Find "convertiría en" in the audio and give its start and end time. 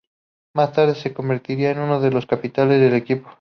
1.13-1.77